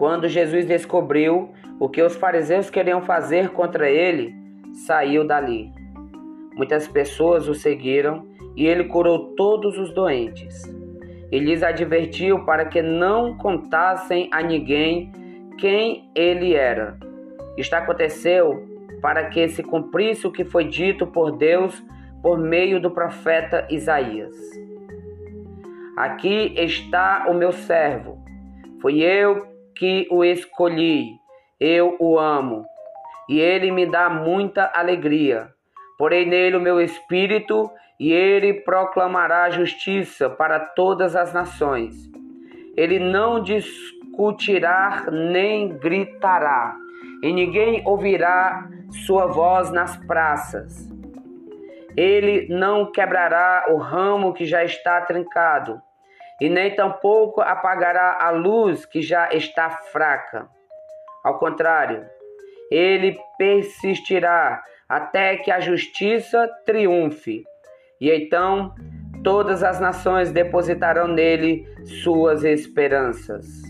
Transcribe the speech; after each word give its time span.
Quando 0.00 0.28
Jesus 0.28 0.64
descobriu 0.64 1.50
o 1.78 1.86
que 1.86 2.02
os 2.02 2.16
fariseus 2.16 2.70
queriam 2.70 3.02
fazer 3.02 3.50
contra 3.50 3.90
ele, 3.90 4.34
saiu 4.72 5.26
dali. 5.26 5.70
Muitas 6.56 6.88
pessoas 6.88 7.46
o 7.50 7.54
seguiram 7.54 8.26
e 8.56 8.66
ele 8.66 8.84
curou 8.84 9.34
todos 9.36 9.76
os 9.76 9.92
doentes. 9.92 10.62
E 11.30 11.38
lhes 11.38 11.62
advertiu 11.62 12.46
para 12.46 12.64
que 12.64 12.80
não 12.80 13.36
contassem 13.36 14.30
a 14.32 14.42
ninguém 14.42 15.12
quem 15.58 16.10
ele 16.14 16.54
era. 16.54 16.96
Isto 17.58 17.74
aconteceu 17.74 18.66
para 19.02 19.26
que 19.26 19.48
se 19.48 19.62
cumprisse 19.62 20.26
o 20.26 20.32
que 20.32 20.46
foi 20.46 20.64
dito 20.64 21.06
por 21.06 21.36
Deus 21.36 21.84
por 22.22 22.38
meio 22.38 22.80
do 22.80 22.90
profeta 22.90 23.66
Isaías. 23.68 24.34
Aqui 25.94 26.54
está 26.56 27.26
o 27.28 27.34
meu 27.34 27.52
servo. 27.52 28.18
Fui 28.80 29.02
eu 29.02 29.59
que 29.80 30.06
o 30.10 30.22
escolhi. 30.22 31.18
Eu 31.58 31.96
o 31.98 32.18
amo. 32.18 32.66
E 33.30 33.40
ele 33.40 33.70
me 33.70 33.86
dá 33.86 34.10
muita 34.10 34.70
alegria. 34.74 35.48
Porém 35.96 36.28
nele 36.28 36.58
o 36.58 36.60
meu 36.60 36.82
espírito 36.82 37.70
e 37.98 38.12
ele 38.12 38.52
proclamará 38.60 39.48
justiça 39.48 40.28
para 40.28 40.60
todas 40.60 41.16
as 41.16 41.32
nações. 41.32 42.10
Ele 42.76 42.98
não 42.98 43.42
discutirá 43.42 45.06
nem 45.10 45.68
gritará, 45.68 46.76
e 47.22 47.32
ninguém 47.32 47.82
ouvirá 47.86 48.68
sua 49.06 49.26
voz 49.26 49.70
nas 49.70 49.96
praças. 50.06 50.88
Ele 51.96 52.48
não 52.48 52.90
quebrará 52.90 53.66
o 53.68 53.76
ramo 53.76 54.32
que 54.32 54.44
já 54.44 54.64
está 54.64 55.00
trincado, 55.02 55.80
e 56.40 56.48
nem 56.48 56.74
tampouco 56.74 57.40
apagará 57.40 58.18
a 58.20 58.30
luz 58.30 58.86
que 58.86 59.02
já 59.02 59.28
está 59.30 59.70
fraca. 59.70 60.48
Ao 61.22 61.38
contrário, 61.38 62.06
ele 62.70 63.18
persistirá 63.36 64.62
até 64.88 65.36
que 65.36 65.50
a 65.50 65.60
justiça 65.60 66.48
triunfe. 66.64 67.44
E 68.00 68.10
então 68.10 68.74
todas 69.22 69.62
as 69.62 69.78
nações 69.78 70.32
depositarão 70.32 71.06
nele 71.06 71.66
suas 72.02 72.42
esperanças. 72.42 73.69